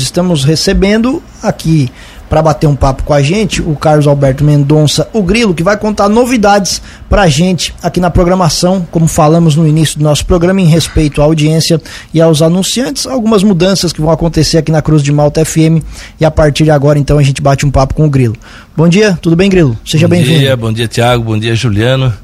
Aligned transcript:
Estamos 0.00 0.44
recebendo 0.44 1.22
aqui 1.42 1.90
para 2.30 2.40
bater 2.40 2.68
um 2.68 2.76
papo 2.76 3.02
com 3.02 3.12
a 3.12 3.20
gente 3.20 3.60
o 3.60 3.74
Carlos 3.74 4.06
Alberto 4.06 4.44
Mendonça, 4.44 5.08
o 5.12 5.20
Grilo, 5.20 5.52
que 5.52 5.64
vai 5.64 5.76
contar 5.76 6.08
novidades 6.08 6.80
para 7.08 7.22
a 7.22 7.28
gente 7.28 7.74
aqui 7.82 7.98
na 7.98 8.08
programação, 8.08 8.86
como 8.88 9.08
falamos 9.08 9.56
no 9.56 9.66
início 9.66 9.98
do 9.98 10.04
nosso 10.04 10.24
programa, 10.24 10.60
em 10.60 10.66
respeito 10.66 11.20
à 11.20 11.24
audiência 11.24 11.82
e 12.14 12.20
aos 12.20 12.40
anunciantes, 12.40 13.04
algumas 13.04 13.42
mudanças 13.42 13.92
que 13.92 14.00
vão 14.00 14.12
acontecer 14.12 14.58
aqui 14.58 14.70
na 14.70 14.80
Cruz 14.80 15.02
de 15.02 15.10
Malta 15.10 15.44
FM 15.44 15.82
e 16.20 16.24
a 16.24 16.30
partir 16.30 16.62
de 16.62 16.70
agora 16.70 17.00
então 17.00 17.18
a 17.18 17.22
gente 17.22 17.42
bate 17.42 17.66
um 17.66 17.70
papo 17.70 17.94
com 17.94 18.06
o 18.06 18.10
Grilo. 18.10 18.36
Bom 18.76 18.88
dia, 18.88 19.18
tudo 19.20 19.34
bem, 19.34 19.50
Grilo? 19.50 19.76
Seja 19.84 20.06
bem-vindo. 20.06 20.34
Bom 20.34 20.40
dia, 20.40 20.56
bom 20.56 20.72
dia, 20.72 20.86
Tiago, 20.86 21.24
bom 21.24 21.36
dia, 21.36 21.56
Juliano, 21.56 22.14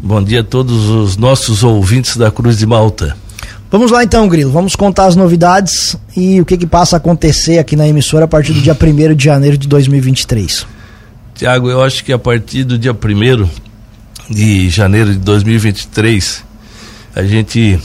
bom 0.00 0.22
dia 0.22 0.40
a 0.40 0.44
todos 0.44 0.88
os 0.88 1.18
nossos 1.18 1.62
ouvintes 1.62 2.16
da 2.16 2.30
Cruz 2.30 2.56
de 2.56 2.64
Malta. 2.64 3.14
Vamos 3.70 3.92
lá 3.92 4.02
então, 4.02 4.26
Grilo. 4.26 4.50
Vamos 4.50 4.74
contar 4.74 5.06
as 5.06 5.14
novidades 5.14 5.96
e 6.16 6.40
o 6.40 6.44
que, 6.44 6.56
que 6.56 6.66
passa 6.66 6.96
a 6.96 6.98
acontecer 6.98 7.58
aqui 7.58 7.76
na 7.76 7.86
emissora 7.86 8.24
a 8.24 8.28
partir 8.28 8.52
do 8.52 8.60
dia 8.60 8.76
1 8.76 9.14
de 9.14 9.24
janeiro 9.24 9.56
de 9.56 9.68
2023. 9.68 10.66
Tiago, 11.36 11.70
eu 11.70 11.80
acho 11.80 12.04
que 12.04 12.12
a 12.12 12.18
partir 12.18 12.64
do 12.64 12.76
dia 12.76 12.92
1 12.92 13.48
de 14.28 14.68
janeiro 14.68 15.12
de 15.12 15.18
2023, 15.20 16.44
a 17.14 17.22
gente 17.22 17.78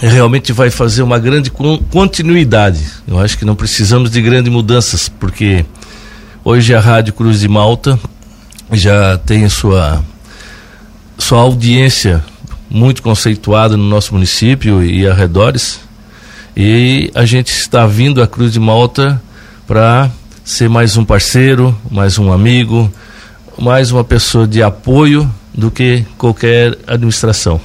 realmente 0.00 0.52
vai 0.52 0.70
fazer 0.70 1.02
uma 1.02 1.18
grande 1.18 1.50
continuidade. 1.50 2.80
Eu 3.06 3.18
acho 3.18 3.36
que 3.36 3.44
não 3.44 3.56
precisamos 3.56 4.12
de 4.12 4.22
grandes 4.22 4.52
mudanças, 4.52 5.08
porque 5.08 5.66
hoje 6.44 6.72
a 6.72 6.80
Rádio 6.80 7.12
Cruz 7.12 7.40
de 7.40 7.48
Malta 7.48 7.98
já 8.70 9.18
tem 9.18 9.48
sua, 9.48 10.00
sua 11.18 11.40
audiência 11.40 12.22
muito 12.70 13.02
conceituado 13.02 13.76
no 13.76 13.84
nosso 13.84 14.14
município 14.14 14.82
e 14.82 15.06
arredores. 15.06 15.80
E 16.56 17.10
a 17.14 17.24
gente 17.24 17.48
está 17.48 17.86
vindo 17.86 18.22
à 18.22 18.26
Cruz 18.26 18.52
de 18.52 18.60
Malta 18.60 19.20
para 19.66 20.10
ser 20.44 20.68
mais 20.68 20.96
um 20.96 21.04
parceiro, 21.04 21.76
mais 21.90 22.18
um 22.18 22.32
amigo, 22.32 22.90
mais 23.58 23.92
uma 23.92 24.02
pessoa 24.02 24.46
de 24.46 24.62
apoio 24.62 25.30
do 25.54 25.70
que 25.70 26.04
qualquer 26.16 26.76
administração. 26.86 27.60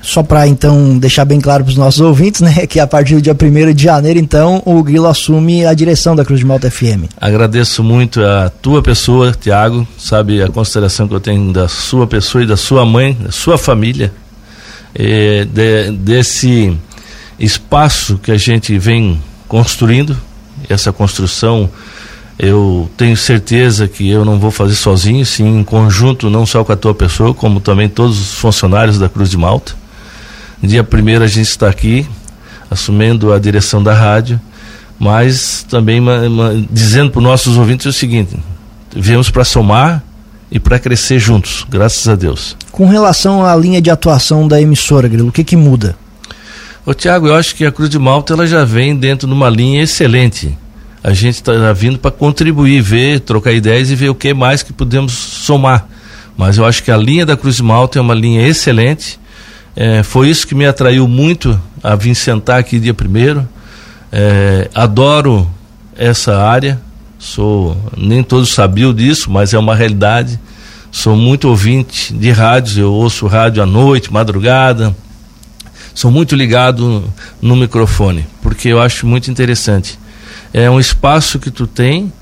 Só 0.00 0.22
para 0.22 0.46
então 0.46 0.96
deixar 0.98 1.24
bem 1.24 1.40
claro 1.40 1.64
para 1.64 1.70
os 1.70 1.76
nossos 1.76 2.00
ouvintes, 2.00 2.40
né, 2.40 2.66
que 2.66 2.78
a 2.78 2.86
partir 2.86 3.14
do 3.16 3.22
dia 3.22 3.34
1 3.34 3.74
de 3.74 3.82
janeiro, 3.82 4.18
então, 4.18 4.62
o 4.64 4.82
Grilo 4.82 5.06
assume 5.06 5.66
a 5.66 5.74
direção 5.74 6.14
da 6.14 6.24
Cruz 6.24 6.40
de 6.40 6.46
Malta 6.46 6.70
FM. 6.70 7.10
Agradeço 7.20 7.82
muito 7.82 8.22
a 8.22 8.48
tua 8.48 8.80
pessoa, 8.80 9.32
Tiago, 9.32 9.86
sabe 9.98 10.42
a 10.42 10.48
consideração 10.48 11.08
que 11.08 11.14
eu 11.14 11.20
tenho 11.20 11.52
da 11.52 11.68
sua 11.68 12.06
pessoa 12.06 12.44
e 12.44 12.46
da 12.46 12.56
sua 12.56 12.86
mãe, 12.86 13.16
da 13.20 13.32
sua 13.32 13.58
família, 13.58 14.12
de, 14.94 15.90
desse 15.92 16.76
espaço 17.38 18.18
que 18.18 18.30
a 18.30 18.36
gente 18.36 18.78
vem 18.78 19.20
construindo, 19.48 20.16
essa 20.68 20.92
construção 20.92 21.68
eu 22.38 22.88
tenho 22.96 23.16
certeza 23.16 23.88
que 23.88 24.08
eu 24.08 24.24
não 24.24 24.38
vou 24.38 24.52
fazer 24.52 24.76
sozinho, 24.76 25.26
sim 25.26 25.58
em 25.58 25.64
conjunto, 25.64 26.30
não 26.30 26.46
só 26.46 26.62
com 26.62 26.70
a 26.70 26.76
tua 26.76 26.94
pessoa, 26.94 27.34
como 27.34 27.58
também 27.58 27.88
todos 27.88 28.20
os 28.20 28.34
funcionários 28.34 28.96
da 28.96 29.08
Cruz 29.08 29.28
de 29.28 29.36
Malta. 29.36 29.74
Dia 30.62 30.82
primeiro 30.82 31.22
a 31.22 31.28
gente 31.28 31.48
está 31.48 31.68
aqui, 31.68 32.06
assumindo 32.70 33.32
a 33.32 33.38
direção 33.38 33.82
da 33.82 33.94
rádio, 33.94 34.40
mas 34.98 35.64
também 35.68 36.00
uma, 36.00 36.20
uma, 36.22 36.66
dizendo 36.70 37.10
para 37.10 37.18
os 37.18 37.24
nossos 37.24 37.56
ouvintes 37.56 37.86
o 37.86 37.92
seguinte: 37.92 38.36
viemos 38.94 39.30
para 39.30 39.44
somar 39.44 40.02
e 40.50 40.58
para 40.58 40.78
crescer 40.78 41.20
juntos, 41.20 41.64
graças 41.68 42.08
a 42.08 42.16
Deus. 42.16 42.56
Com 42.72 42.86
relação 42.86 43.44
à 43.46 43.54
linha 43.54 43.80
de 43.80 43.90
atuação 43.90 44.48
da 44.48 44.60
emissora, 44.60 45.06
Grilo, 45.06 45.28
o 45.28 45.32
que 45.32 45.44
que 45.44 45.56
muda? 45.56 45.96
Ô 46.84 46.92
Tiago, 46.92 47.28
eu 47.28 47.36
acho 47.36 47.54
que 47.54 47.64
a 47.64 47.70
Cruz 47.70 47.88
de 47.88 47.98
Malta 47.98 48.32
ela 48.32 48.46
já 48.46 48.64
vem 48.64 48.96
dentro 48.96 49.28
de 49.28 49.34
uma 49.34 49.48
linha 49.48 49.82
excelente. 49.82 50.56
A 51.04 51.12
gente 51.12 51.34
está 51.34 51.72
vindo 51.72 51.98
para 51.98 52.10
contribuir, 52.10 52.80
ver, 52.80 53.20
trocar 53.20 53.52
ideias 53.52 53.90
e 53.90 53.94
ver 53.94 54.08
o 54.08 54.14
que 54.14 54.34
mais 54.34 54.62
que 54.62 54.72
podemos 54.72 55.12
somar. 55.12 55.86
Mas 56.36 56.58
eu 56.58 56.64
acho 56.64 56.82
que 56.82 56.90
a 56.90 56.96
linha 56.96 57.24
da 57.24 57.36
Cruz 57.36 57.56
de 57.56 57.62
Malta 57.62 57.98
é 57.98 58.02
uma 58.02 58.14
linha 58.14 58.46
excelente 58.46 59.20
é, 59.80 60.02
foi 60.02 60.28
isso 60.28 60.44
que 60.44 60.56
me 60.56 60.66
atraiu 60.66 61.06
muito 61.06 61.56
a 61.80 61.94
vir 61.94 62.12
sentar 62.16 62.58
aqui 62.58 62.80
dia 62.80 62.92
primeiro. 62.92 63.48
É, 64.10 64.68
adoro 64.74 65.48
essa 65.96 66.36
área, 66.36 66.80
sou 67.16 67.76
nem 67.96 68.24
todos 68.24 68.52
sabiam 68.52 68.92
disso, 68.92 69.30
mas 69.30 69.54
é 69.54 69.58
uma 69.58 69.76
realidade. 69.76 70.40
Sou 70.90 71.14
muito 71.14 71.48
ouvinte 71.48 72.12
de 72.12 72.32
rádios, 72.32 72.76
eu 72.76 72.92
ouço 72.92 73.28
rádio 73.28 73.62
à 73.62 73.66
noite, 73.66 74.12
madrugada. 74.12 74.96
Sou 75.94 76.10
muito 76.10 76.34
ligado 76.34 77.04
no 77.40 77.54
microfone, 77.54 78.26
porque 78.42 78.66
eu 78.66 78.82
acho 78.82 79.06
muito 79.06 79.30
interessante. 79.30 79.96
É 80.52 80.68
um 80.68 80.80
espaço 80.80 81.38
que 81.38 81.52
tu 81.52 81.68
tem 81.68 82.12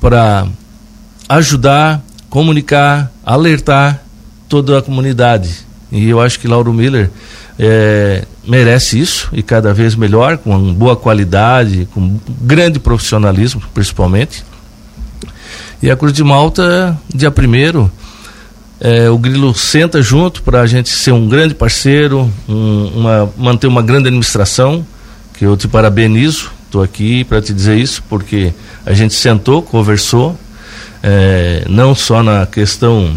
para 0.00 0.48
ajudar, 1.28 2.02
comunicar, 2.28 3.08
alertar 3.24 4.02
toda 4.48 4.80
a 4.80 4.82
comunidade 4.82 5.67
e 5.90 6.08
eu 6.08 6.20
acho 6.20 6.38
que 6.38 6.46
Lauro 6.46 6.72
Miller 6.72 7.10
é, 7.58 8.24
merece 8.46 8.98
isso 8.98 9.28
e 9.32 9.42
cada 9.42 9.72
vez 9.72 9.94
melhor, 9.94 10.38
com 10.38 10.72
boa 10.74 10.96
qualidade, 10.96 11.88
com 11.92 12.18
grande 12.40 12.78
profissionalismo, 12.78 13.62
principalmente. 13.72 14.44
E 15.82 15.90
a 15.90 15.96
Cruz 15.96 16.12
de 16.12 16.22
Malta, 16.22 16.98
dia 17.12 17.30
primeiro, 17.30 17.90
é, 18.80 19.08
o 19.10 19.18
Grilo 19.18 19.54
senta 19.54 20.00
junto 20.02 20.42
para 20.42 20.60
a 20.60 20.66
gente 20.66 20.88
ser 20.90 21.12
um 21.12 21.28
grande 21.28 21.54
parceiro, 21.54 22.30
um, 22.48 22.86
uma, 22.94 23.32
manter 23.36 23.66
uma 23.66 23.82
grande 23.82 24.08
administração, 24.08 24.86
que 25.34 25.44
eu 25.44 25.56
te 25.56 25.66
parabenizo, 25.66 26.50
estou 26.64 26.82
aqui 26.82 27.24
para 27.24 27.40
te 27.40 27.52
dizer 27.52 27.78
isso, 27.78 28.02
porque 28.08 28.52
a 28.84 28.92
gente 28.92 29.14
sentou, 29.14 29.62
conversou, 29.62 30.38
é, 31.02 31.64
não 31.68 31.94
só 31.94 32.22
na 32.22 32.44
questão 32.44 33.16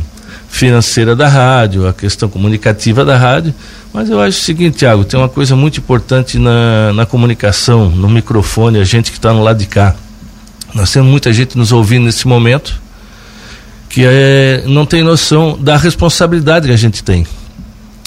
financeira 0.52 1.16
da 1.16 1.30
rádio, 1.30 1.88
a 1.88 1.94
questão 1.94 2.30
comunicativa 2.30 3.06
da 3.06 3.18
rádio. 3.18 3.56
Mas 3.94 4.10
eu 4.10 4.20
acho 4.20 4.38
o 4.38 4.42
seguinte, 4.42 4.80
Tiago, 4.80 5.06
tem 5.06 5.20
uma 5.20 5.30
coisa 5.30 5.56
muito 5.56 5.80
importante 5.80 6.38
na, 6.38 6.94
na 6.94 7.06
comunicação, 7.06 7.90
no 7.90 8.10
microfone, 8.10 8.78
a 8.78 8.84
gente 8.84 9.12
que 9.12 9.18
está 9.18 9.34
no 9.34 9.42
lado 9.42 9.58
de 9.58 9.66
cá. 9.66 9.96
Nós 10.76 10.92
temos 10.92 11.10
muita 11.10 11.32
gente 11.34 11.58
nos 11.58 11.72
ouvindo 11.72 12.06
nesse 12.06 12.28
momento 12.28 12.80
que 13.90 14.04
é, 14.06 14.64
não 14.68 14.86
tem 14.86 15.04
noção 15.04 15.58
da 15.60 15.76
responsabilidade 15.76 16.68
que 16.68 16.74
a 16.74 16.78
gente 16.78 17.04
tem, 17.04 17.26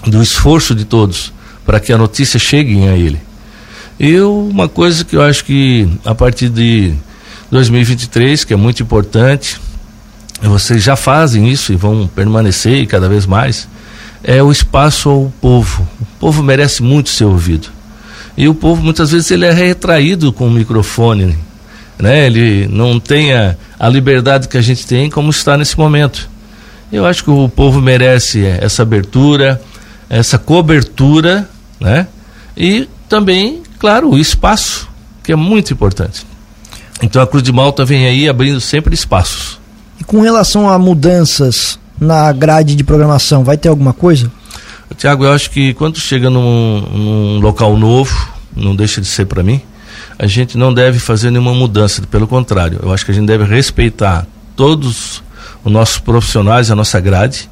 do 0.06 0.22
esforço 0.22 0.74
de 0.74 0.84
todos 0.84 1.32
para 1.66 1.80
que 1.80 1.92
a 1.92 1.98
notícia 1.98 2.38
chegue 2.38 2.86
a 2.86 2.96
ele. 2.96 3.20
E 3.98 4.18
uma 4.20 4.68
coisa 4.68 5.04
que 5.04 5.16
eu 5.16 5.22
acho 5.22 5.44
que 5.44 5.88
a 6.04 6.14
partir 6.14 6.48
de 6.48 6.94
2023, 7.50 8.44
que 8.44 8.52
é 8.52 8.56
muito 8.56 8.82
importante, 8.82 9.60
vocês 10.48 10.82
já 10.82 10.96
fazem 10.96 11.48
isso 11.48 11.72
e 11.72 11.76
vão 11.76 12.06
permanecer 12.06 12.86
cada 12.86 13.08
vez 13.08 13.26
mais, 13.26 13.68
é 14.22 14.42
o 14.42 14.50
espaço 14.50 15.08
ao 15.08 15.32
povo. 15.40 15.86
O 16.00 16.06
povo 16.18 16.42
merece 16.42 16.82
muito 16.82 17.10
ser 17.10 17.24
ouvido. 17.24 17.68
E 18.36 18.48
o 18.48 18.54
povo 18.54 18.82
muitas 18.82 19.12
vezes 19.12 19.30
ele 19.30 19.46
é 19.46 19.52
retraído 19.52 20.32
com 20.32 20.48
o 20.48 20.50
microfone, 20.50 21.38
né? 21.98 22.26
Ele 22.26 22.66
não 22.68 22.98
tem 22.98 23.32
a, 23.32 23.56
a 23.78 23.88
liberdade 23.88 24.48
que 24.48 24.58
a 24.58 24.62
gente 24.62 24.86
tem 24.86 25.08
como 25.08 25.30
está 25.30 25.56
nesse 25.56 25.78
momento. 25.78 26.28
Eu 26.90 27.06
acho 27.06 27.24
que 27.24 27.30
o 27.30 27.48
povo 27.48 27.80
merece 27.80 28.44
essa 28.44 28.82
abertura, 28.82 29.60
essa 30.10 30.38
cobertura, 30.38 31.48
né? 31.80 32.06
E 32.56 32.88
também, 33.08 33.62
claro, 33.78 34.10
o 34.10 34.18
espaço, 34.18 34.88
que 35.22 35.32
é 35.32 35.36
muito 35.36 35.72
importante. 35.72 36.26
Então 37.02 37.22
a 37.22 37.26
Cruz 37.26 37.42
de 37.42 37.52
Malta 37.52 37.84
vem 37.84 38.06
aí 38.06 38.28
abrindo 38.28 38.60
sempre 38.60 38.94
espaços. 38.94 39.63
E 40.04 40.06
com 40.06 40.20
relação 40.20 40.68
a 40.68 40.78
mudanças 40.78 41.78
na 41.98 42.30
grade 42.30 42.76
de 42.76 42.84
programação, 42.84 43.42
vai 43.42 43.56
ter 43.56 43.70
alguma 43.70 43.94
coisa? 43.94 44.30
Tiago, 44.98 45.24
eu 45.24 45.32
acho 45.32 45.50
que 45.50 45.72
quando 45.72 45.98
chega 45.98 46.28
num, 46.28 46.80
num 46.80 47.40
local 47.40 47.74
novo, 47.74 48.14
não 48.54 48.76
deixa 48.76 49.00
de 49.00 49.06
ser 49.06 49.24
para 49.24 49.42
mim, 49.42 49.62
a 50.18 50.26
gente 50.26 50.58
não 50.58 50.74
deve 50.74 50.98
fazer 50.98 51.30
nenhuma 51.30 51.54
mudança, 51.54 52.02
pelo 52.10 52.28
contrário, 52.28 52.80
eu 52.82 52.92
acho 52.92 53.02
que 53.02 53.12
a 53.12 53.14
gente 53.14 53.26
deve 53.26 53.44
respeitar 53.44 54.26
todos 54.54 55.22
os 55.64 55.72
nossos 55.72 55.98
profissionais, 55.98 56.70
a 56.70 56.76
nossa 56.76 57.00
grade. 57.00 57.48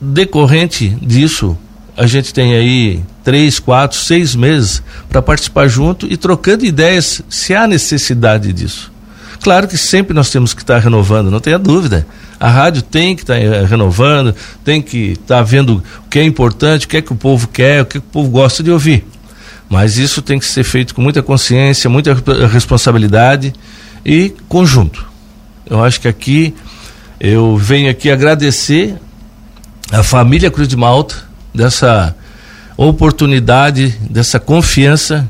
Decorrente 0.00 0.88
disso, 1.02 1.58
a 1.94 2.06
gente 2.06 2.32
tem 2.32 2.54
aí 2.54 3.04
três, 3.22 3.58
quatro, 3.58 3.98
seis 3.98 4.34
meses 4.34 4.82
para 5.10 5.20
participar 5.20 5.68
junto 5.68 6.10
e 6.10 6.16
trocando 6.16 6.64
ideias 6.64 7.20
se 7.28 7.54
há 7.54 7.66
necessidade 7.66 8.50
disso. 8.50 8.95
Claro 9.42 9.68
que 9.68 9.76
sempre 9.76 10.14
nós 10.14 10.30
temos 10.30 10.52
que 10.54 10.62
estar 10.62 10.78
renovando, 10.78 11.30
não 11.30 11.40
tenha 11.40 11.58
dúvida. 11.58 12.06
A 12.38 12.50
rádio 12.50 12.82
tem 12.82 13.14
que 13.14 13.22
estar 13.22 13.36
eh, 13.36 13.64
renovando, 13.64 14.34
tem 14.64 14.82
que 14.82 15.12
estar 15.12 15.42
vendo 15.42 15.82
o 16.04 16.08
que 16.08 16.18
é 16.18 16.24
importante, 16.24 16.86
o 16.86 16.88
que 16.88 16.98
é 16.98 17.02
que 17.02 17.12
o 17.12 17.16
povo 17.16 17.48
quer, 17.48 17.82
o 17.82 17.86
que, 17.86 17.98
é 17.98 18.00
que 18.00 18.06
o 18.06 18.10
povo 18.10 18.28
gosta 18.28 18.62
de 18.62 18.70
ouvir. 18.70 19.06
Mas 19.68 19.96
isso 19.96 20.22
tem 20.22 20.38
que 20.38 20.44
ser 20.44 20.64
feito 20.64 20.94
com 20.94 21.02
muita 21.02 21.22
consciência, 21.22 21.90
muita 21.90 22.14
responsabilidade 22.52 23.52
e 24.04 24.32
conjunto. 24.48 25.06
Eu 25.68 25.82
acho 25.82 26.00
que 26.00 26.06
aqui 26.06 26.54
eu 27.18 27.56
venho 27.56 27.90
aqui 27.90 28.10
agradecer 28.10 28.96
a 29.90 30.02
família 30.02 30.50
Cruz 30.50 30.68
de 30.68 30.76
Malta 30.76 31.16
dessa 31.54 32.14
oportunidade, 32.76 33.98
dessa 34.10 34.38
confiança 34.38 35.28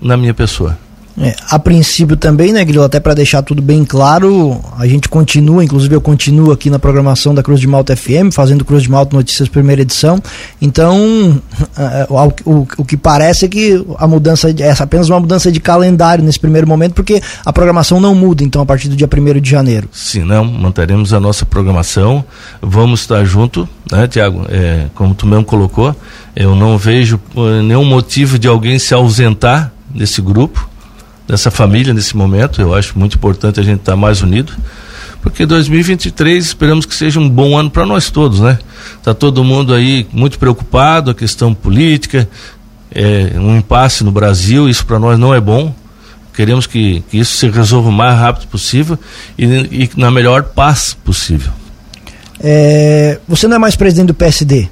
na 0.00 0.16
minha 0.16 0.32
pessoa. 0.32 0.78
É, 1.18 1.34
a 1.50 1.58
princípio 1.58 2.14
também, 2.14 2.52
né, 2.52 2.62
Grilo? 2.62 2.84
Até 2.84 3.00
para 3.00 3.14
deixar 3.14 3.40
tudo 3.40 3.62
bem 3.62 3.84
claro, 3.84 4.60
a 4.78 4.86
gente 4.86 5.08
continua, 5.08 5.64
inclusive 5.64 5.94
eu 5.94 6.00
continuo 6.00 6.52
aqui 6.52 6.68
na 6.68 6.78
programação 6.78 7.34
da 7.34 7.42
Cruz 7.42 7.58
de 7.58 7.66
Malta 7.66 7.96
FM, 7.96 8.32
fazendo 8.32 8.66
Cruz 8.66 8.82
de 8.82 8.90
Malta 8.90 9.16
Notícias 9.16 9.48
primeira 9.48 9.80
edição. 9.80 10.22
Então, 10.60 11.40
é, 11.78 12.06
o, 12.10 12.50
o, 12.50 12.68
o, 12.78 12.84
que 12.84 12.98
parece 12.98 13.46
é 13.46 13.48
que 13.48 13.82
a 13.98 14.06
mudança 14.06 14.50
é 14.50 14.74
apenas 14.78 15.08
uma 15.08 15.18
mudança 15.18 15.50
de 15.50 15.58
calendário 15.58 16.22
nesse 16.22 16.38
primeiro 16.38 16.68
momento, 16.68 16.92
porque 16.92 17.22
a 17.44 17.52
programação 17.52 17.98
não 17.98 18.14
muda, 18.14 18.44
então, 18.44 18.60
a 18.60 18.66
partir 18.66 18.88
do 18.88 18.96
dia 18.96 19.08
1 19.10 19.40
de 19.40 19.50
janeiro. 19.50 19.88
Sim, 19.92 20.22
não, 20.22 20.44
manteremos 20.44 21.14
a 21.14 21.20
nossa 21.20 21.46
programação, 21.46 22.22
vamos 22.60 23.00
estar 23.00 23.24
junto, 23.24 23.66
né, 23.90 24.06
Tiago? 24.06 24.44
É, 24.50 24.86
como 24.94 25.14
tu 25.14 25.26
mesmo 25.26 25.46
colocou, 25.46 25.96
eu 26.34 26.54
não 26.54 26.76
vejo 26.76 27.18
uh, 27.34 27.62
nenhum 27.62 27.84
motivo 27.84 28.38
de 28.38 28.46
alguém 28.46 28.78
se 28.78 28.92
ausentar 28.92 29.72
desse 29.88 30.20
grupo 30.20 30.75
dessa 31.26 31.50
família 31.50 31.92
nesse 31.92 32.16
momento. 32.16 32.60
Eu 32.60 32.74
acho 32.74 32.98
muito 32.98 33.16
importante 33.16 33.60
a 33.60 33.62
gente 33.62 33.80
estar 33.80 33.92
tá 33.92 33.96
mais 33.96 34.22
unido, 34.22 34.52
porque 35.22 35.44
2023 35.44 36.44
esperamos 36.44 36.86
que 36.86 36.94
seja 36.94 37.18
um 37.18 37.28
bom 37.28 37.58
ano 37.58 37.70
para 37.70 37.84
nós 37.84 38.10
todos, 38.10 38.40
né? 38.40 38.58
Tá 39.02 39.12
todo 39.12 39.42
mundo 39.42 39.74
aí 39.74 40.06
muito 40.12 40.38
preocupado, 40.38 41.10
a 41.10 41.14
questão 41.14 41.52
política, 41.52 42.28
é, 42.94 43.32
um 43.38 43.56
impasse 43.56 44.04
no 44.04 44.12
Brasil, 44.12 44.68
isso 44.68 44.86
para 44.86 44.98
nós 44.98 45.18
não 45.18 45.34
é 45.34 45.40
bom. 45.40 45.74
Queremos 46.32 46.66
que, 46.66 47.02
que, 47.10 47.18
isso 47.18 47.36
se 47.36 47.48
resolva 47.48 47.88
o 47.88 47.92
mais 47.92 48.18
rápido 48.18 48.46
possível 48.48 48.98
e, 49.38 49.44
e 49.44 49.90
na 49.96 50.10
melhor 50.10 50.42
paz 50.44 50.94
possível. 50.94 51.50
É, 52.38 53.18
você 53.26 53.48
não 53.48 53.56
é 53.56 53.58
mais 53.58 53.74
presidente 53.74 54.08
do 54.08 54.14
PSD? 54.14 54.68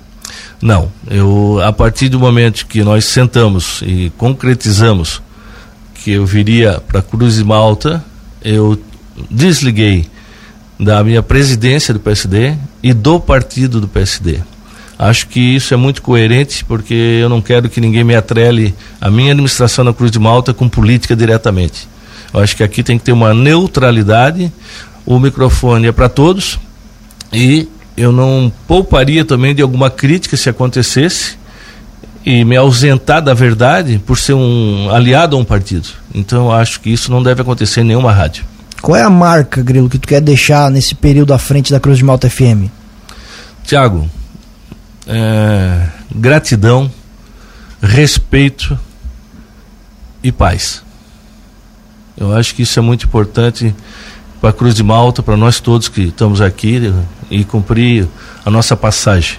Não, 0.61 0.91
eu 1.11 1.61
a 1.65 1.73
partir 1.73 2.09
do 2.09 2.19
momento 2.19 2.67
que 2.67 2.83
nós 2.85 3.07
sentamos 3.07 3.83
e 3.83 4.13
concretizamos 4.17 5.23
que 6.05 6.11
eu 6.11 6.27
viria 6.27 6.83
para 6.87 7.01
Cruz 7.01 7.37
de 7.37 7.45
Malta, 7.45 8.05
eu 8.45 8.79
desliguei 9.31 10.07
da 10.79 11.03
minha 11.03 11.23
presidência 11.23 11.95
do 11.95 12.01
PSD 12.01 12.55
e 12.83 12.93
do 12.93 13.19
partido 13.19 13.81
do 13.81 13.89
PSD. 13.89 14.41
Acho 14.99 15.27
que 15.29 15.41
isso 15.41 15.73
é 15.73 15.79
muito 15.79 16.03
coerente 16.03 16.63
porque 16.63 16.93
eu 16.93 17.31
não 17.31 17.41
quero 17.41 17.71
que 17.71 17.81
ninguém 17.81 18.05
me 18.05 18.15
atrele 18.15 18.75
a 19.01 19.11
minha 19.11 19.33
administração 19.33 19.83
na 19.83 19.95
Cruz 19.95 20.11
de 20.11 20.19
Malta 20.19 20.53
com 20.53 20.69
política 20.69 21.17
diretamente. 21.17 21.89
Eu 22.35 22.41
acho 22.41 22.55
que 22.55 22.63
aqui 22.63 22.83
tem 22.83 22.99
que 22.99 23.05
ter 23.05 23.13
uma 23.13 23.33
neutralidade, 23.33 24.53
o 25.07 25.19
microfone 25.19 25.87
é 25.87 25.93
para 25.93 26.11
todos 26.11 26.59
e 27.33 27.67
eu 27.97 28.13
não 28.13 28.53
pouparia 28.69 29.25
também 29.25 29.55
de 29.55 29.63
alguma 29.63 29.89
crítica 29.89 30.37
se 30.37 30.51
acontecesse 30.51 31.39
e 32.25 32.45
me 32.45 32.57
ausentar 32.57 33.21
da 33.21 33.35
verdade 33.35 34.01
por 34.05 34.19
ser 34.19 34.33
um 34.33 34.89
aliado 34.91 35.37
a 35.37 35.39
um 35.39 35.45
partido. 35.45 35.89
Então 36.15 36.47
eu 36.47 36.53
acho 36.53 36.81
que 36.81 36.91
isso 36.91 37.11
não 37.11 37.23
deve 37.23 37.43
acontecer 37.43 37.83
em 37.83 37.85
nenhuma 37.85 38.13
rádio. 38.13 38.45
Qual 38.81 38.97
é 38.97 39.03
a 39.03 39.11
marca, 39.11 39.63
Grilo, 39.63 39.89
que 39.89 39.99
tu 39.99 40.09
quer 40.09 40.21
deixar 40.21 40.71
nesse 40.71 40.95
período 40.95 41.33
à 41.33 41.39
frente 41.39 41.71
da 41.71 41.81
Cruz 41.81 41.99
de 41.99 42.05
Malta 42.05 42.29
FM? 42.29 42.69
Tiago, 43.65 44.09
é, 45.07 45.87
gratidão, 46.15 46.91
respeito 47.83 48.79
e 50.23 50.31
paz. 50.31 50.83
Eu 52.17 52.35
acho 52.35 52.55
que 52.55 52.63
isso 52.63 52.79
é 52.79 52.83
muito 52.83 53.07
importante 53.07 53.75
para 54.41 54.51
a 54.51 54.53
Cruz 54.53 54.75
de 54.75 54.83
Malta, 54.83 55.23
para 55.23 55.37
nós 55.37 55.61
todos 55.61 55.89
que 55.89 56.03
estamos 56.03 56.41
aqui 56.41 56.93
e 57.31 57.45
cumprir 57.45 58.07
a 58.45 58.51
nossa 58.51 58.77
passagem. 58.77 59.39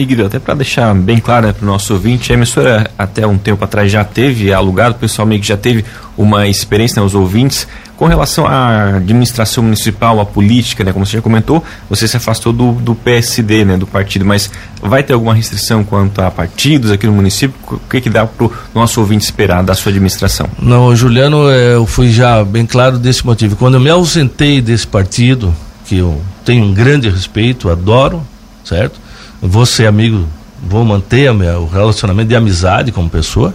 Igor, 0.00 0.26
até 0.26 0.38
para 0.38 0.54
deixar 0.54 0.94
bem 0.94 1.18
claro 1.18 1.46
né, 1.46 1.52
para 1.52 1.62
o 1.62 1.66
nosso 1.66 1.92
ouvinte, 1.92 2.32
a 2.32 2.34
emissora 2.34 2.90
até 2.98 3.26
um 3.26 3.36
tempo 3.36 3.64
atrás 3.64 3.90
já 3.90 4.04
teve 4.04 4.52
alugado, 4.52 4.94
o 4.94 4.98
pessoal 4.98 5.26
meio 5.26 5.40
que 5.40 5.46
já 5.46 5.56
teve 5.56 5.84
uma 6.16 6.46
experiência, 6.48 7.00
né, 7.00 7.06
os 7.06 7.14
ouvintes, 7.14 7.66
com 7.96 8.06
relação 8.06 8.46
à 8.46 8.96
administração 8.96 9.62
municipal, 9.62 10.20
à 10.20 10.24
política, 10.24 10.82
né, 10.82 10.92
como 10.92 11.04
você 11.04 11.18
já 11.18 11.22
comentou, 11.22 11.62
você 11.88 12.08
se 12.08 12.16
afastou 12.16 12.52
do, 12.52 12.72
do 12.72 12.94
PSD, 12.94 13.64
né, 13.64 13.76
do 13.76 13.86
partido, 13.86 14.24
mas 14.24 14.50
vai 14.82 15.02
ter 15.02 15.12
alguma 15.12 15.34
restrição 15.34 15.84
quanto 15.84 16.20
a 16.20 16.30
partidos 16.30 16.90
aqui 16.90 17.06
no 17.06 17.12
município? 17.12 17.54
O 17.70 17.78
que, 17.90 18.00
que 18.00 18.08
dá 18.08 18.26
para 18.26 18.46
o 18.46 18.52
nosso 18.74 19.00
ouvinte 19.00 19.24
esperar 19.24 19.62
da 19.62 19.74
sua 19.74 19.90
administração? 19.90 20.48
Não, 20.58 20.96
Juliano, 20.96 21.50
é, 21.50 21.74
eu 21.74 21.84
fui 21.84 22.10
já 22.10 22.42
bem 22.42 22.64
claro 22.64 22.98
desse 22.98 23.24
motivo. 23.26 23.54
Quando 23.54 23.74
eu 23.74 23.80
me 23.80 23.90
ausentei 23.90 24.62
desse 24.62 24.86
partido, 24.86 25.54
que 25.84 25.98
eu 25.98 26.20
tenho 26.44 26.64
um 26.64 26.72
grande 26.72 27.10
respeito, 27.10 27.68
adoro, 27.68 28.22
certo? 28.64 29.00
Vou 29.40 29.64
ser 29.64 29.86
amigo, 29.86 30.26
vou 30.62 30.84
manter 30.84 31.32
minha, 31.32 31.58
o 31.58 31.66
relacionamento 31.66 32.28
de 32.28 32.36
amizade 32.36 32.92
como 32.92 33.08
pessoa, 33.08 33.54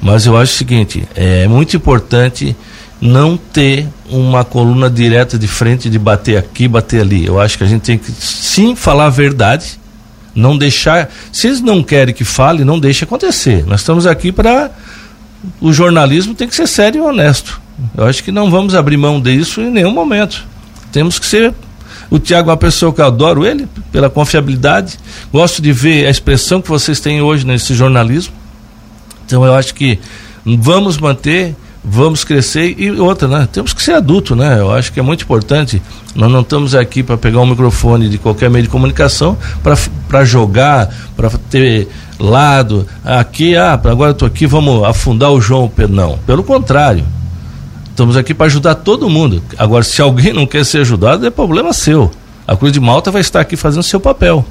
mas 0.00 0.26
eu 0.26 0.36
acho 0.36 0.52
o 0.52 0.56
seguinte, 0.56 1.08
é 1.14 1.46
muito 1.48 1.76
importante 1.76 2.56
não 3.00 3.36
ter 3.36 3.86
uma 4.08 4.44
coluna 4.44 4.88
direta 4.88 5.38
de 5.38 5.46
frente 5.46 5.90
de 5.90 5.98
bater 5.98 6.36
aqui, 6.36 6.66
bater 6.66 7.00
ali. 7.00 7.26
Eu 7.26 7.40
acho 7.40 7.58
que 7.58 7.64
a 7.64 7.66
gente 7.66 7.82
tem 7.82 7.98
que 7.98 8.10
sim 8.10 8.74
falar 8.74 9.06
a 9.06 9.10
verdade, 9.10 9.78
não 10.34 10.56
deixar. 10.56 11.10
Se 11.32 11.46
eles 11.46 11.60
não 11.60 11.82
querem 11.82 12.14
que 12.14 12.24
fale, 12.24 12.64
não 12.64 12.78
deixe 12.78 13.04
acontecer. 13.04 13.64
Nós 13.66 13.80
estamos 13.80 14.06
aqui 14.06 14.32
para 14.32 14.70
o 15.60 15.72
jornalismo 15.72 16.34
tem 16.34 16.48
que 16.48 16.54
ser 16.54 16.66
sério 16.66 16.98
e 16.98 17.06
honesto. 17.06 17.60
Eu 17.96 18.06
acho 18.06 18.24
que 18.24 18.32
não 18.32 18.50
vamos 18.50 18.74
abrir 18.74 18.96
mão 18.96 19.20
disso 19.20 19.60
em 19.60 19.70
nenhum 19.70 19.92
momento. 19.92 20.44
Temos 20.90 21.18
que 21.18 21.26
ser 21.26 21.52
o 22.10 22.18
Tiago 22.18 22.50
é 22.50 22.52
uma 22.52 22.56
pessoa 22.56 22.92
que 22.92 23.00
eu 23.00 23.06
adoro 23.06 23.44
ele, 23.44 23.68
pela 23.90 24.08
confiabilidade. 24.08 24.98
Gosto 25.32 25.60
de 25.60 25.72
ver 25.72 26.06
a 26.06 26.10
expressão 26.10 26.62
que 26.62 26.68
vocês 26.68 27.00
têm 27.00 27.20
hoje 27.20 27.46
nesse 27.46 27.74
jornalismo. 27.74 28.34
Então 29.24 29.44
eu 29.44 29.54
acho 29.54 29.74
que 29.74 29.98
vamos 30.44 30.98
manter, 30.98 31.56
vamos 31.84 32.22
crescer 32.22 32.76
e 32.78 32.90
outra, 32.92 33.26
né? 33.26 33.48
Temos 33.50 33.72
que 33.72 33.82
ser 33.82 33.92
adulto, 33.92 34.36
né? 34.36 34.60
Eu 34.60 34.72
acho 34.72 34.92
que 34.92 35.00
é 35.00 35.02
muito 35.02 35.24
importante. 35.24 35.82
Nós 36.14 36.30
não 36.30 36.42
estamos 36.42 36.74
aqui 36.74 37.02
para 37.02 37.16
pegar 37.16 37.40
um 37.40 37.46
microfone 37.46 38.08
de 38.08 38.18
qualquer 38.18 38.48
meio 38.48 38.62
de 38.62 38.68
comunicação 38.68 39.36
para 40.08 40.24
jogar, 40.24 40.94
para 41.16 41.28
ter 41.50 41.88
lado. 42.18 42.86
Aqui, 43.04 43.56
ah, 43.56 43.72
agora 43.72 44.10
eu 44.10 44.12
estou 44.12 44.28
aqui, 44.28 44.46
vamos 44.46 44.84
afundar 44.84 45.32
o 45.32 45.40
João 45.40 45.68
Pedro. 45.68 45.94
Não, 45.94 46.18
pelo 46.18 46.44
contrário. 46.44 47.04
Estamos 47.96 48.14
aqui 48.14 48.34
para 48.34 48.44
ajudar 48.44 48.74
todo 48.74 49.08
mundo. 49.08 49.42
Agora, 49.56 49.82
se 49.82 50.02
alguém 50.02 50.30
não 50.30 50.46
quer 50.46 50.66
ser 50.66 50.82
ajudado, 50.82 51.26
é 51.26 51.30
problema 51.30 51.72
seu. 51.72 52.10
A 52.46 52.54
Cruz 52.54 52.70
de 52.70 52.78
Malta 52.78 53.10
vai 53.10 53.22
estar 53.22 53.40
aqui 53.40 53.56
fazendo 53.56 53.82
seu 53.82 53.98
papel. 53.98 54.44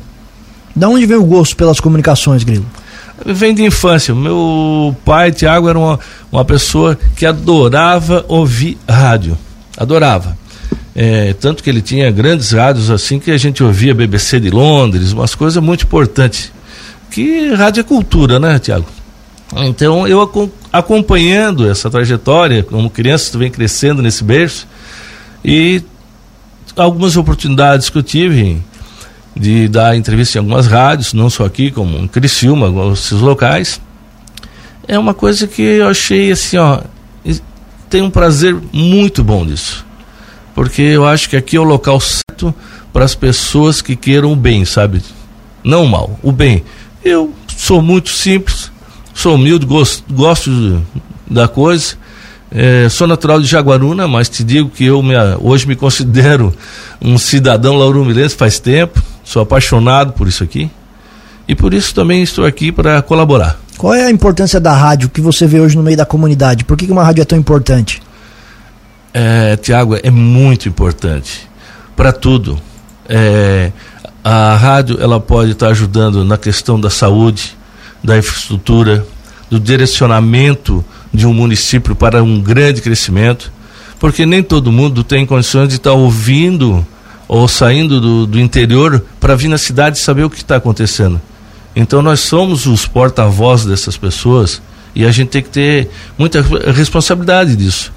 Da 0.75 0.89
onde 0.89 1.05
vem 1.05 1.15
o 1.15 1.23
gosto 1.23 1.55
pelas 1.55 1.79
comunicações, 1.79 2.43
Grilo? 2.43 2.65
Vem 3.23 3.53
de 3.53 3.63
infância. 3.63 4.15
Meu 4.15 4.97
pai, 5.05 5.31
Tiago, 5.31 5.69
era 5.69 5.77
uma, 5.77 5.99
uma 6.31 6.43
pessoa 6.43 6.97
que 7.15 7.23
adorava 7.23 8.25
ouvir 8.27 8.79
rádio. 8.89 9.37
Adorava. 9.77 10.35
É, 10.95 11.33
tanto 11.33 11.61
que 11.61 11.69
ele 11.69 11.83
tinha 11.83 12.09
grandes 12.09 12.51
rádios 12.51 12.89
assim 12.89 13.19
que 13.19 13.29
a 13.29 13.37
gente 13.37 13.63
ouvia 13.63 13.93
BBC 13.93 14.39
de 14.39 14.49
Londres, 14.49 15.11
umas 15.11 15.35
coisas 15.35 15.61
muito 15.61 15.85
importantes. 15.85 16.51
Que 17.11 17.53
rádio 17.53 17.81
é 17.81 17.83
cultura, 17.83 18.39
né, 18.39 18.57
Tiago? 18.57 18.87
Então, 19.55 20.07
eu 20.07 20.19
acompanhando 20.77 21.69
essa 21.69 21.89
trajetória, 21.89 22.63
como 22.63 22.89
criança, 22.89 23.31
tu 23.31 23.39
vem 23.39 23.49
crescendo 23.49 24.01
nesse 24.01 24.23
berço, 24.23 24.67
e 25.43 25.81
algumas 26.75 27.15
oportunidades 27.15 27.89
que 27.89 27.97
eu 27.97 28.03
tive 28.03 28.61
de 29.35 29.67
dar 29.67 29.95
entrevista 29.95 30.37
em 30.37 30.39
algumas 30.39 30.67
rádios, 30.67 31.13
não 31.13 31.29
só 31.29 31.45
aqui, 31.45 31.71
como 31.71 31.97
em 31.97 32.07
Criciúma, 32.07 32.71
esses 32.93 33.19
locais, 33.19 33.81
é 34.87 34.97
uma 34.97 35.13
coisa 35.13 35.47
que 35.47 35.61
eu 35.61 35.87
achei 35.87 36.31
assim, 36.31 36.57
ó, 36.57 36.81
tem 37.89 38.01
um 38.01 38.09
prazer 38.09 38.55
muito 38.71 39.23
bom 39.23 39.45
disso. 39.45 39.85
Porque 40.53 40.81
eu 40.81 41.05
acho 41.05 41.29
que 41.29 41.35
aqui 41.35 41.57
é 41.57 41.59
o 41.59 41.63
local 41.63 41.99
certo 41.99 42.53
para 42.93 43.03
as 43.03 43.15
pessoas 43.15 43.81
que 43.81 43.95
queiram 43.95 44.31
o 44.31 44.35
bem, 44.35 44.63
sabe? 44.63 45.01
Não 45.63 45.83
o 45.83 45.89
mal, 45.89 46.19
o 46.23 46.31
bem. 46.31 46.63
Eu 47.03 47.33
sou 47.57 47.81
muito 47.81 48.09
simples, 48.09 48.71
Sou 49.15 49.33
humilde, 49.35 49.65
gosto, 49.65 50.03
gosto 50.13 50.85
da 51.25 51.47
coisa. 51.47 51.95
É, 52.51 52.87
sou 52.89 53.07
natural 53.07 53.41
de 53.41 53.47
Jaguaruna, 53.47 54.07
mas 54.07 54.29
te 54.29 54.43
digo 54.43 54.69
que 54.69 54.85
eu 54.85 55.01
me, 55.01 55.15
hoje 55.39 55.65
me 55.67 55.75
considero 55.75 56.53
um 57.01 57.17
cidadão 57.17 57.75
laurumilense 57.75 58.35
faz 58.35 58.59
tempo. 58.59 59.01
Sou 59.23 59.41
apaixonado 59.41 60.13
por 60.13 60.27
isso 60.27 60.43
aqui. 60.43 60.69
E 61.47 61.55
por 61.55 61.73
isso 61.73 61.95
também 61.95 62.21
estou 62.21 62.45
aqui 62.45 62.71
para 62.71 63.01
colaborar. 63.01 63.57
Qual 63.77 63.93
é 63.93 64.05
a 64.05 64.11
importância 64.11 64.59
da 64.59 64.73
rádio 64.73 65.09
que 65.09 65.21
você 65.21 65.47
vê 65.47 65.59
hoje 65.59 65.75
no 65.77 65.83
meio 65.83 65.97
da 65.97 66.05
comunidade? 66.05 66.63
Por 66.65 66.77
que, 66.77 66.85
que 66.85 66.91
uma 66.91 67.03
rádio 67.03 67.21
é 67.21 67.25
tão 67.25 67.39
importante? 67.39 68.01
É, 69.13 69.55
Tiago, 69.55 69.97
é 70.01 70.11
muito 70.11 70.67
importante 70.67 71.47
para 71.95 72.11
tudo. 72.11 72.59
É, 73.07 73.71
a 74.23 74.55
rádio 74.55 74.97
ela 74.99 75.19
pode 75.19 75.51
estar 75.51 75.67
ajudando 75.67 76.25
na 76.25 76.37
questão 76.37 76.79
da 76.79 76.89
saúde, 76.89 77.55
da 78.03 78.17
infraestrutura, 78.17 79.05
do 79.49 79.59
direcionamento 79.59 80.83
de 81.13 81.25
um 81.25 81.33
município 81.33 81.95
para 81.95 82.23
um 82.23 82.41
grande 82.41 82.81
crescimento, 82.81 83.51
porque 83.99 84.25
nem 84.25 84.43
todo 84.43 84.71
mundo 84.71 85.03
tem 85.03 85.25
condições 85.25 85.69
de 85.69 85.75
estar 85.75 85.93
ouvindo 85.93 86.85
ou 87.27 87.47
saindo 87.47 87.99
do, 87.99 88.27
do 88.27 88.39
interior 88.39 89.03
para 89.19 89.35
vir 89.35 89.47
na 89.47 89.57
cidade 89.57 89.99
saber 89.99 90.23
o 90.23 90.29
que 90.29 90.37
está 90.37 90.57
acontecendo. 90.57 91.19
Então 91.75 92.01
nós 92.01 92.21
somos 92.21 92.65
os 92.65 92.85
porta-voz 92.85 93.65
dessas 93.65 93.97
pessoas 93.97 94.61
E 94.95 95.05
a 95.05 95.11
gente 95.11 95.29
tem 95.29 95.43
que 95.43 95.49
ter 95.49 95.89
muita 96.17 96.41
responsabilidade 96.71 97.55
disso. 97.55 97.91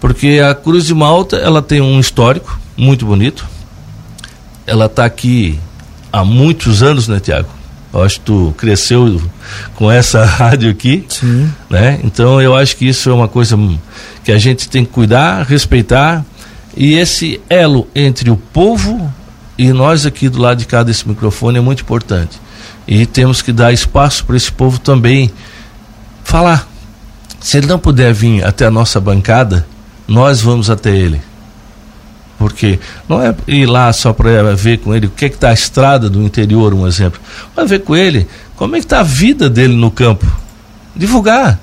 Porque 0.00 0.40
a 0.44 0.54
Cruz 0.54 0.86
de 0.86 0.94
Malta, 0.94 1.36
ela 1.36 1.62
tem 1.62 1.80
um 1.80 2.00
histórico 2.00 2.58
muito 2.76 3.06
bonito. 3.06 3.46
Ela 4.66 4.86
está 4.86 5.04
aqui 5.04 5.60
há 6.12 6.24
muitos 6.24 6.82
anos, 6.82 7.06
né, 7.06 7.20
Tiago? 7.20 7.48
Eu 7.92 8.02
acho 8.02 8.20
que 8.20 8.26
tu 8.26 8.54
cresceu 8.56 9.20
com 9.74 9.90
essa 9.90 10.24
rádio 10.26 10.70
aqui, 10.70 11.04
Sim. 11.08 11.52
né? 11.68 12.00
Então 12.02 12.40
eu 12.40 12.56
acho 12.56 12.76
que 12.76 12.88
isso 12.88 13.10
é 13.10 13.12
uma 13.12 13.28
coisa 13.28 13.58
que 14.24 14.32
a 14.32 14.38
gente 14.38 14.68
tem 14.68 14.84
que 14.84 14.90
cuidar, 14.90 15.44
respeitar 15.44 16.24
e 16.76 16.94
esse 16.94 17.40
elo 17.50 17.86
entre 17.94 18.30
o 18.30 18.36
povo 18.36 19.12
e 19.58 19.72
nós 19.72 20.06
aqui 20.06 20.28
do 20.28 20.40
lado 20.40 20.58
de 20.58 20.66
cá 20.66 20.82
desse 20.82 21.06
microfone 21.06 21.58
é 21.58 21.60
muito 21.60 21.82
importante. 21.82 22.40
E 22.86 23.04
temos 23.06 23.42
que 23.42 23.52
dar 23.52 23.72
espaço 23.72 24.24
para 24.24 24.36
esse 24.36 24.50
povo 24.50 24.78
também 24.78 25.30
falar. 26.24 26.66
Se 27.40 27.58
ele 27.58 27.66
não 27.66 27.78
puder 27.78 28.12
vir 28.14 28.44
até 28.44 28.66
a 28.66 28.70
nossa 28.70 29.00
bancada, 29.00 29.66
nós 30.08 30.40
vamos 30.40 30.70
até 30.70 30.90
ele. 30.96 31.20
Porque 32.42 32.80
não 33.08 33.22
é 33.22 33.32
ir 33.46 33.66
lá 33.66 33.92
só 33.92 34.12
para 34.12 34.56
ver 34.56 34.78
com 34.78 34.92
ele 34.92 35.06
o 35.06 35.10
que 35.10 35.26
está 35.26 35.50
a 35.50 35.52
estrada 35.52 36.10
do 36.10 36.20
interior, 36.20 36.74
um 36.74 36.88
exemplo. 36.88 37.20
Vai 37.54 37.64
ver 37.66 37.82
com 37.82 37.94
ele 37.94 38.26
como 38.56 38.74
é 38.74 38.80
que 38.80 38.84
está 38.84 38.98
a 38.98 39.04
vida 39.04 39.48
dele 39.48 39.76
no 39.76 39.92
campo. 39.92 40.26
Divulgar. 40.96 41.60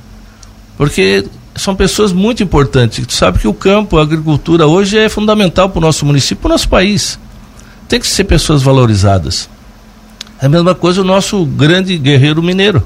Porque 0.78 1.26
são 1.54 1.76
pessoas 1.76 2.14
muito 2.14 2.42
importantes. 2.42 3.06
Tu 3.06 3.12
sabe 3.12 3.40
que 3.40 3.48
o 3.48 3.54
campo, 3.54 3.98
a 3.98 4.02
agricultura 4.02 4.68
hoje 4.68 4.98
é 4.98 5.10
fundamental 5.10 5.68
para 5.68 5.80
o 5.80 5.82
nosso 5.82 6.06
município, 6.06 6.38
para 6.38 6.48
o 6.48 6.52
nosso 6.54 6.70
país. 6.70 7.20
Tem 7.90 8.00
que 8.00 8.08
ser 8.08 8.24
pessoas 8.24 8.64
valorizadas. 8.64 9.50
É 10.42 10.46
a 10.46 10.50
mesma 10.50 10.74
coisa 10.74 11.02
o 11.02 11.04
nosso 11.04 11.46
grande 11.46 11.98
guerreiro 11.98 12.42
mineiro. 12.42 12.82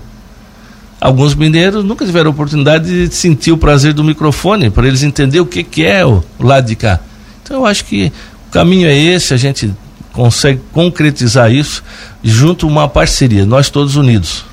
Alguns 0.99 1.35
mineiros 1.35 1.85
nunca 1.85 2.07
tiveram 2.07 2.31
oportunidade 2.31 3.07
de 3.07 3.13
sentir 3.13 3.51
o 3.51 3.57
prazer 3.57 3.93
do 3.93 4.03
microfone, 4.03 4.71
para 4.71 4.87
eles 4.87 5.03
entenderem 5.03 5.41
o 5.41 5.45
que, 5.45 5.63
que 5.63 5.85
é 5.85 6.03
o 6.03 6.23
lado 6.39 6.65
de 6.65 6.75
cá. 6.75 6.99
Então 7.43 7.57
eu 7.57 7.65
acho 7.65 7.85
que 7.85 8.11
o 8.47 8.51
caminho 8.51 8.87
é 8.87 8.95
esse, 8.95 9.33
a 9.33 9.37
gente 9.37 9.73
consegue 10.13 10.61
concretizar 10.71 11.51
isso 11.51 11.83
junto 12.23 12.67
uma 12.67 12.87
parceria, 12.87 13.45
nós 13.45 13.69
todos 13.69 13.95
unidos. 13.95 14.45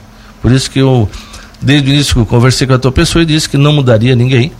Por 0.42 0.50
isso 0.50 0.70
que 0.70 0.78
eu, 0.80 1.08
desde 1.60 1.90
o 1.90 1.94
início 1.94 2.14
que 2.14 2.20
eu 2.20 2.26
conversei 2.26 2.66
com 2.66 2.72
a 2.74 2.78
tua 2.78 2.90
pessoa 2.90 3.22
e 3.22 3.26
disse 3.26 3.48
que 3.48 3.56
não 3.56 3.72
mudaria 3.72 4.16
ninguém. 4.16 4.52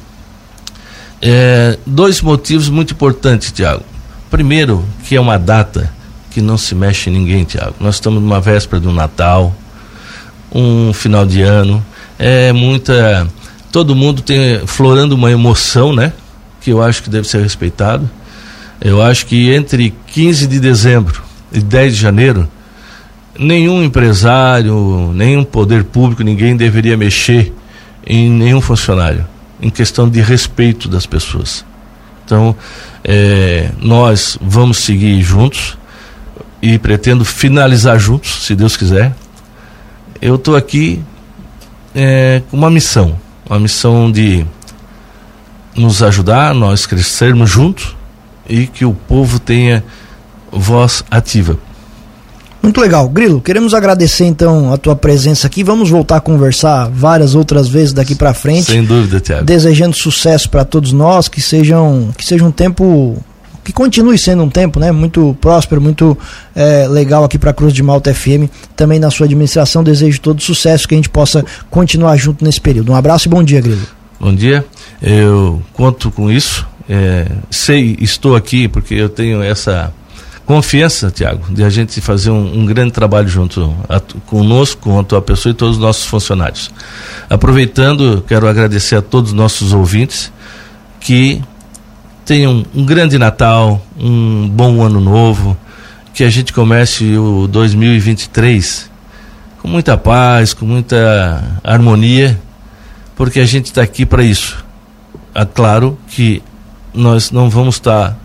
É, 1.23 1.79
dois 1.87 2.21
motivos 2.21 2.69
muito 2.69 2.95
importantes, 2.95 3.51
Tiago. 3.51 3.83
Primeiro, 4.31 4.85
que 5.05 5.17
é 5.17 5.21
uma 5.21 5.39
data 5.39 5.93
que 6.31 6.41
não 6.41 6.57
se 6.57 6.75
mexe 6.75 7.11
em 7.11 7.13
ninguém, 7.13 7.45
Tiago. 7.45 7.75
Nós 7.81 7.97
estamos 7.97 8.23
numa 8.23 8.41
véspera 8.41 8.81
do 8.81 8.93
Natal, 8.93 9.55
um 10.53 10.93
final 10.93 11.27
de 11.27 11.43
ano, 11.43 11.85
é 12.19 12.53
muita. 12.53 13.27
Todo 13.73 13.95
mundo 13.95 14.23
tem 14.23 14.67
florando 14.67 15.15
uma 15.15 15.31
emoção, 15.31 15.93
né? 15.93 16.13
Que 16.61 16.71
eu 16.71 16.83
acho 16.83 17.03
que 17.03 17.11
deve 17.11 17.27
ser 17.27 17.43
respeitado. 17.43 18.09
Eu 18.81 19.03
acho 19.03 19.27
que 19.27 19.53
entre 19.53 19.95
15 20.07 20.47
de 20.47 20.59
dezembro 20.59 21.23
e 21.53 21.61
10 21.61 21.97
de 21.97 22.01
janeiro, 22.01 22.49
nenhum 23.39 23.85
empresário, 23.85 25.13
nenhum 25.15 25.45
poder 25.45 25.85
público, 25.85 26.23
ninguém 26.23 26.57
deveria 26.57 26.97
mexer 26.97 27.53
em 28.07 28.31
nenhum 28.31 28.61
funcionário, 28.61 29.27
em 29.61 29.69
questão 29.69 30.09
de 30.09 30.23
respeito 30.23 30.89
das 30.89 31.05
pessoas. 31.05 31.63
Então, 32.25 32.57
é, 33.05 33.71
nós 33.79 34.39
vamos 34.41 34.79
seguir 34.79 35.21
juntos 35.21 35.77
e 36.63 36.79
pretendo 36.79 37.23
finalizar 37.23 37.99
juntos, 37.99 38.47
se 38.47 38.55
Deus 38.55 38.79
quiser. 38.79 39.15
Eu 40.23 40.37
estou 40.37 40.57
aqui 40.57 41.03
é, 41.95 42.41
com 42.51 42.57
uma 42.57 42.71
missão, 42.71 43.19
uma 43.47 43.61
missão 43.61 44.11
de 44.11 44.47
nos 45.77 46.03
ajudar, 46.03 46.55
nós 46.55 46.87
crescermos 46.87 47.51
juntos 47.51 48.00
e 48.51 48.67
que 48.67 48.85
o 48.85 48.93
povo 48.93 49.39
tenha 49.39 49.83
voz 50.53 51.05
ativa. 51.11 51.57
Muito 52.63 52.79
legal. 52.79 53.09
Grilo, 53.09 53.41
queremos 53.41 53.73
agradecer 53.73 54.27
então 54.27 54.73
a 54.73 54.77
tua 54.77 54.95
presença 54.95 55.47
aqui. 55.47 55.65
Vamos 55.65 55.89
voltar 55.89 56.17
a 56.17 56.21
conversar 56.21 56.91
várias 56.91 57.35
outras 57.35 57.69
vezes 57.69 57.95
daqui 57.95 58.15
para 58.15 58.35
frente. 58.35 58.65
Sem 58.65 58.85
dúvida, 58.85 59.19
Tiago. 59.19 59.45
Desejando 59.45 59.97
sucesso 59.97 60.51
para 60.51 60.65
todos 60.65 60.93
nós, 60.93 61.27
que 61.27 61.41
sejam 61.41 62.11
que 62.17 62.25
seja 62.25 62.45
um 62.45 62.51
tempo 62.51 63.17
que 63.65 63.73
continue 63.73 64.19
sendo 64.19 64.43
um 64.43 64.49
tempo, 64.51 64.81
né, 64.81 64.91
muito 64.91 65.37
próspero, 65.41 65.81
muito 65.81 66.17
é, 66.55 66.89
legal 66.89 67.25
aqui 67.25 67.39
para 67.39 67.53
Cruz 67.53 67.73
de 67.73 67.83
Malta 67.83 68.13
FM. 68.13 68.51
Também 68.77 68.99
na 68.99 69.11
sua 69.11 69.25
administração 69.25 69.83
desejo 69.83 70.21
todo 70.21 70.43
sucesso 70.43 70.87
que 70.87 70.95
a 70.95 70.99
gente 70.99 71.09
possa 71.09 71.45
continuar 71.71 72.17
junto 72.17 72.45
nesse 72.45 72.61
período. 72.61 72.93
Um 72.93 72.97
abraço 72.97 73.27
e 73.27 73.31
bom 73.31 73.43
dia, 73.43 73.61
Grilo. 73.61 73.87
Bom 74.19 74.35
dia. 74.35 74.67
Eu 75.01 75.63
conto 75.73 76.11
com 76.11 76.31
isso 76.31 76.69
é, 76.93 77.31
sei, 77.49 77.97
estou 78.01 78.35
aqui 78.35 78.67
porque 78.67 78.95
eu 78.95 79.09
tenho 79.09 79.41
essa 79.41 79.95
confiança, 80.45 81.09
Tiago, 81.09 81.55
de 81.55 81.63
a 81.63 81.71
gente 81.71 82.01
fazer 82.01 82.33
um, 82.33 82.63
um 82.63 82.67
grande 82.67 82.91
trabalho 82.91 83.29
junto 83.29 83.73
a, 83.89 84.01
conosco, 84.27 84.83
com 84.83 84.99
a 84.99 85.05
tua 85.05 85.23
pessoa 85.23 85.53
e 85.53 85.55
todos 85.55 85.77
os 85.77 85.81
nossos 85.81 86.05
funcionários. 86.05 86.69
Aproveitando, 87.31 88.25
quero 88.27 88.49
agradecer 88.49 88.97
a 88.97 89.03
todos 89.03 89.31
os 89.31 89.37
nossos 89.37 89.73
ouvintes 89.73 90.33
que 90.99 91.41
tenham 92.25 92.67
um 92.75 92.85
grande 92.85 93.17
Natal, 93.19 93.81
um 93.97 94.49
bom 94.49 94.83
ano 94.83 95.01
novo, 95.01 95.57
que 96.13 96.25
a 96.25 96.29
gente 96.29 96.53
comece 96.53 97.17
o 97.17 97.47
2023 97.47 98.91
com 99.63 99.69
muita 99.69 99.97
paz, 99.97 100.53
com 100.53 100.67
muita 100.67 101.61
harmonia, 101.63 102.37
porque 103.15 103.39
a 103.39 103.47
gente 103.47 103.67
está 103.67 103.83
aqui 103.83 104.05
para 104.05 104.25
isso. 104.25 104.65
Claro 105.55 105.97
que 106.09 106.43
nós 106.95 107.31
não 107.31 107.49
vamos 107.49 107.77
estar 107.77 108.17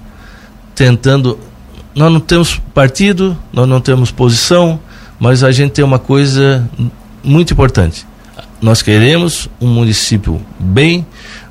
tentando. 0.74 1.39
Nós 1.93 2.12
não 2.12 2.19
temos 2.19 2.62
partido, 2.74 3.38
nós 3.53 3.67
não 3.67 3.79
temos 3.79 4.12
posição, 4.12 4.79
mas 5.19 5.43
a 5.43 5.51
gente 5.51 5.72
tem 5.72 5.86
uma 5.86 6.00
coisa 6.00 6.69
muito 7.24 7.53
importante. 7.53 8.05
Nós 8.62 8.81
queremos 8.81 9.50
um 9.62 9.67
município 9.67 10.41
bem, 10.60 11.05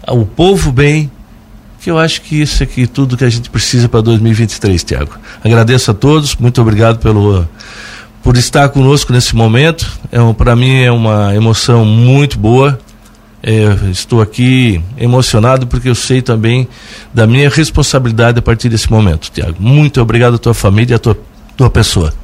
o 0.08 0.26
povo 0.26 0.70
bem, 0.70 1.10
que 1.80 1.90
eu 1.90 1.98
acho 1.98 2.22
que 2.22 2.40
isso 2.40 2.62
é 2.62 2.66
que 2.66 2.86
tudo 2.86 3.16
que 3.16 3.24
a 3.24 3.30
gente 3.30 3.50
precisa 3.50 3.88
para 3.88 4.00
2023, 4.00 4.82
Tiago. 4.84 5.12
Agradeço 5.44 5.90
a 5.90 5.94
todos, 5.94 6.34
muito 6.36 6.60
obrigado 6.60 6.98
pelo 6.98 7.46
por 8.22 8.38
estar 8.38 8.70
conosco 8.70 9.12
nesse 9.12 9.36
momento. 9.36 9.86
É 10.10 10.18
um, 10.20 10.32
para 10.32 10.56
mim 10.56 10.80
é 10.80 10.90
uma 10.90 11.34
emoção 11.34 11.84
muito 11.84 12.38
boa. 12.38 12.80
É, 13.46 13.90
estou 13.90 14.22
aqui 14.22 14.80
emocionado 14.96 15.66
porque 15.66 15.90
eu 15.90 15.94
sei 15.94 16.22
também 16.22 16.66
da 17.12 17.26
minha 17.26 17.50
responsabilidade 17.50 18.38
a 18.38 18.42
partir 18.42 18.70
desse 18.70 18.90
momento, 18.90 19.30
Tiago. 19.30 19.56
Muito 19.60 20.00
obrigado 20.00 20.36
à 20.36 20.38
tua 20.38 20.54
família 20.54 20.94
e 20.94 20.96
à 20.96 20.98
tua, 20.98 21.18
tua 21.54 21.68
pessoa. 21.68 22.14